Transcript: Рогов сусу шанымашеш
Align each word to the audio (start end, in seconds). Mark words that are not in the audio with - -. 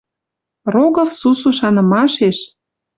Рогов 0.73 1.09
сусу 1.19 1.49
шанымашеш 1.57 2.37